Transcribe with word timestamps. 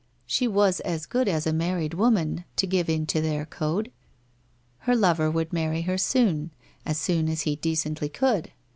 She 0.25 0.47
was 0.47 0.79
as 0.79 1.05
good 1.05 1.27
as 1.27 1.45
a 1.45 1.53
married 1.53 1.93
woman, 1.93 2.43
to 2.55 2.65
give 2.65 2.89
in 2.89 3.05
to 3.05 3.21
their 3.21 3.45
code. 3.45 3.91
Her 4.79 4.95
lover 4.95 5.29
would 5.29 5.53
marry 5.53 5.83
her 5.83 5.99
soon, 5.99 6.49
as 6.87 6.97
soon 6.97 7.29
as 7.29 7.41
he 7.41 7.55
decently 7.55 8.09
could. 8.09 8.51